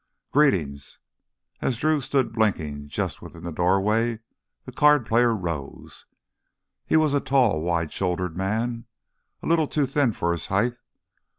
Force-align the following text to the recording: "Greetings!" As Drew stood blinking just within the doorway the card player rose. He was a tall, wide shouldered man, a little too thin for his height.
"Greetings!" 0.31 0.97
As 1.61 1.77
Drew 1.77 2.01
stood 2.01 2.33
blinking 2.33 2.87
just 2.87 3.21
within 3.21 3.43
the 3.43 3.51
doorway 3.51 4.17
the 4.65 4.71
card 4.71 5.05
player 5.05 5.35
rose. 5.35 6.07
He 6.87 6.97
was 6.97 7.13
a 7.13 7.19
tall, 7.19 7.61
wide 7.61 7.93
shouldered 7.93 8.35
man, 8.35 8.85
a 9.43 9.47
little 9.47 9.67
too 9.67 9.85
thin 9.85 10.11
for 10.13 10.31
his 10.31 10.47
height. 10.47 10.73